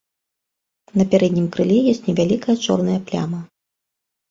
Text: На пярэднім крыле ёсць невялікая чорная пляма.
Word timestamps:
На 0.99 1.03
пярэднім 1.11 1.45
крыле 1.57 1.77
ёсць 1.93 2.03
невялікая 2.09 2.59
чорная 2.67 2.99
пляма. 3.13 3.45